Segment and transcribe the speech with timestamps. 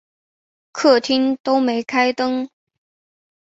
[0.71, 2.49] 客厅都没开灯